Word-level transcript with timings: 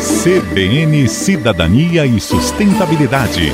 CBN 0.00 1.08
Cidadania 1.08 2.04
e 2.04 2.20
Sustentabilidade. 2.20 3.52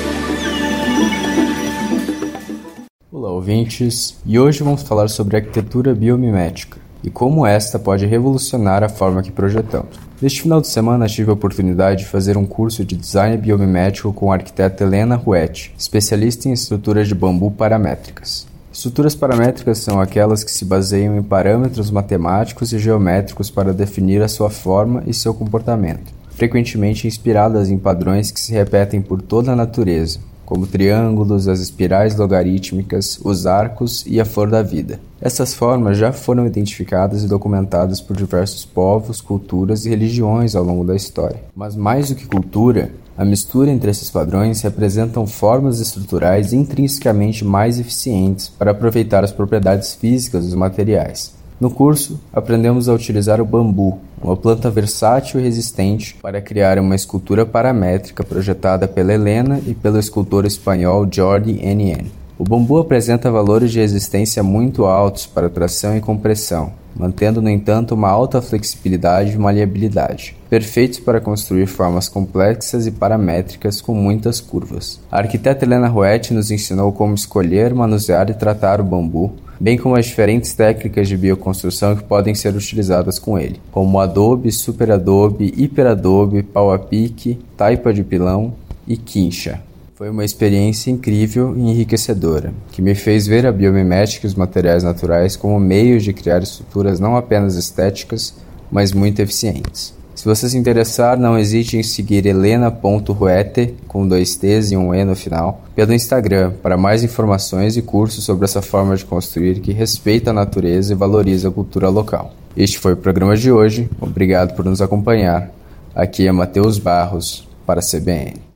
Olá, 3.13 3.31
ouvintes, 3.33 4.19
e 4.25 4.39
hoje 4.39 4.63
vamos 4.63 4.83
falar 4.83 5.09
sobre 5.09 5.37
arquitetura 5.37 5.95
biomimética 5.95 6.79
e 7.05 7.11
como 7.11 7.47
esta 7.47 7.79
pode 7.79 8.07
revolucionar 8.07 8.83
a 8.83 8.89
forma 8.89 9.23
que 9.23 9.31
projetamos. 9.31 9.99
Neste 10.23 10.41
final 10.41 10.63
de 10.63 10.69
semana 10.69 11.07
tive 11.07 11.31
a 11.31 11.35
oportunidade 11.35 12.05
de 12.05 12.09
fazer 12.09 12.39
um 12.39 12.47
curso 12.47 12.83
de 12.83 12.97
design 12.97 13.37
biomimético 13.37 14.11
com 14.11 14.33
a 14.33 14.37
arquiteta 14.37 14.85
Helena 14.85 15.17
Ruete, 15.17 15.75
especialista 15.77 16.49
em 16.49 16.53
estruturas 16.53 17.07
de 17.07 17.15
bambu 17.15 17.51
paramétricas. 17.51 18.47
Estruturas 18.77 19.15
paramétricas 19.15 19.79
são 19.79 19.99
aquelas 19.99 20.45
que 20.45 20.51
se 20.51 20.63
baseiam 20.63 21.17
em 21.17 21.23
parâmetros 21.23 21.91
matemáticos 21.91 22.75
e 22.75 22.79
geométricos 22.79 23.51
para 23.51 23.73
definir 23.73 24.21
a 24.21 24.29
sua 24.29 24.51
forma 24.51 25.03
e 25.07 25.15
seu 25.15 25.33
comportamento 25.33 26.13
frequentemente 26.29 27.07
inspiradas 27.07 27.71
em 27.71 27.79
padrões 27.79 28.31
que 28.31 28.39
se 28.39 28.53
repetem 28.53 29.01
por 29.01 29.23
toda 29.23 29.53
a 29.53 29.57
natureza, 29.57 30.19
como 30.45 30.67
triângulos, 30.67 31.49
as 31.49 31.61
espirais 31.61 32.15
logarítmicas, 32.15 33.19
os 33.25 33.47
arcos 33.47 34.05
e 34.07 34.21
a 34.21 34.25
flor 34.27 34.51
da 34.51 34.63
vida. 34.63 35.01
Essas 35.19 35.55
formas 35.55 35.97
já 35.97 36.13
foram 36.13 36.47
identificadas 36.47 37.25
e 37.25 37.27
documentadas 37.27 38.03
por 38.03 38.15
diversos 38.15 38.67
povos, 38.67 39.23
culturas 39.23 39.87
e 39.87 39.89
religiões 39.89 40.55
ao 40.55 40.63
longo 40.63 40.85
da 40.85 40.95
história. 40.95 41.43
Mas 41.57 41.75
mais 41.75 42.11
do 42.11 42.15
que 42.15 42.27
cultura, 42.27 42.91
a 43.17 43.25
mistura 43.25 43.71
entre 43.71 43.91
esses 43.91 44.11
padrões 44.11 44.61
representam 44.61 45.27
formas 45.27 45.81
estruturais 45.81 46.53
intrinsecamente 46.53 47.45
mais 47.45 47.81
eficientes 47.81 48.49
para 48.49 48.73
aproveitar 48.73 49.25
as 49.25 49.33
propriedades 49.33 49.95
físicas 49.95 50.45
dos 50.45 50.55
materiais. 50.55 51.35
No 51.59 51.71
curso, 51.71 52.21
aprendemos 52.31 52.87
a 52.87 52.93
utilizar 52.93 53.41
o 53.41 53.47
bambu, 53.47 53.99
uma 54.23 54.37
planta 54.37 54.71
versátil 54.71 55.41
e 55.41 55.43
resistente, 55.43 56.15
para 56.21 56.43
criar 56.43 56.79
uma 56.79 56.95
escultura 56.95 57.47
paramétrica 57.47 58.23
projetada 58.23 58.87
pela 58.87 59.15
Helena 59.15 59.59
e 59.67 59.75
pelo 59.75 59.99
escultor 59.99 60.45
espanhol 60.45 61.09
Jordi 61.11 61.59
N.N. 61.63 62.13
O 62.39 62.45
bambu 62.45 62.77
apresenta 62.77 63.31
valores 63.31 63.73
de 63.73 63.79
resistência 63.79 64.43
muito 64.43 64.85
altos 64.85 65.25
para 65.25 65.49
tração 65.49 65.97
e 65.97 66.03
compressão, 66.03 66.75
mantendo, 66.97 67.43
no 67.43 67.51
entanto, 67.51 67.95
uma 67.95 68.09
alta 68.09 68.41
flexibilidade 68.41 69.33
e 69.33 69.39
maleabilidade, 69.39 70.37
perfeitos 70.49 70.99
para 70.99 71.21
construir 71.21 71.67
formas 71.67 72.09
complexas 72.09 72.87
e 72.87 72.91
paramétricas 72.91 73.81
com 73.81 73.95
muitas 73.95 74.41
curvas. 74.41 74.99
A 75.11 75.19
arquiteta 75.19 75.65
Helena 75.65 75.89
Ruete 75.89 76.33
nos 76.33 76.51
ensinou 76.51 76.93
como 76.93 77.15
escolher, 77.15 77.75
manusear 77.75 78.31
e 78.31 78.35
tratar 78.35 78.81
o 78.81 78.85
bambu, 78.85 79.35
bem 79.61 79.77
como 79.77 79.97
as 79.97 80.07
diferentes 80.07 80.55
técnicas 80.55 81.09
de 81.09 81.17
bioconstrução 81.17 81.97
que 81.97 82.05
podem 82.05 82.35
ser 82.35 82.55
utilizadas 82.55 83.19
com 83.19 83.39
ele, 83.39 83.61
como 83.71 84.01
adobe, 84.01 84.51
super 84.53 84.91
adobe, 84.91 85.53
hiper 85.57 85.87
adobe, 85.87 86.43
pau 86.43 86.73
a 86.73 86.79
pique, 86.79 87.39
taipa 87.57 87.93
de 87.93 88.03
pilão 88.03 88.55
e 88.87 88.97
quincha. 88.97 89.61
Foi 89.97 90.11
uma 90.11 90.27
experiência 90.27 90.91
incrível 90.91 91.57
e 91.57 91.71
enriquecedora, 91.71 92.53
que 92.71 92.83
me 92.83 92.95
fez 92.95 93.27
ver 93.27 93.47
a 93.47 93.51
biomimética 93.51 94.27
e 94.27 94.29
os 94.29 94.35
materiais 94.35 94.83
naturais 94.83 95.37
como 95.37 95.59
meios 95.59 96.05
de 96.05 96.13
criar 96.13 96.43
estruturas 96.43 97.01
não 97.01 97.17
apenas 97.17 97.55
estéticas, 97.55 98.35
mas 98.71 98.93
muito 98.93 99.21
eficientes. 99.21 99.95
Se 100.15 100.27
você 100.27 100.51
se 100.51 100.59
interessar, 100.59 101.19
não 101.19 101.39
hesite 101.39 101.79
em 101.79 101.83
seguir 101.83 102.27
helena.ruete, 102.27 103.75
com 103.89 104.07
dois 104.07 104.37
T's 104.37 104.71
e 104.71 104.77
um 104.77 104.95
E 104.95 105.03
no 105.03 105.17
final, 105.17 105.63
pelo 105.75 105.95
Instagram, 105.95 106.53
para 106.63 106.77
mais 106.77 107.03
informações 107.03 107.79
e 107.79 107.81
cursos 107.81 108.23
sobre 108.23 108.45
essa 108.45 108.61
forma 108.61 108.95
de 108.97 109.05
construir 109.07 109.61
que 109.61 109.73
respeita 109.73 110.29
a 110.29 110.35
natureza 110.35 110.93
e 110.93 110.97
valoriza 110.97 111.49
a 111.49 111.53
cultura 111.53 111.89
local. 111.89 112.35
Este 112.55 112.79
foi 112.79 112.93
o 112.93 112.99
programa 112.99 113.35
de 113.35 113.51
hoje, 113.51 113.89
obrigado 113.99 114.55
por 114.55 114.67
nos 114.67 114.83
acompanhar. 114.83 115.51
Aqui 115.95 116.27
é 116.27 116.33
Matheus 116.33 116.79
Barros, 116.79 117.49
para 117.65 117.81
a 117.81 117.83
CBN. 117.83 118.56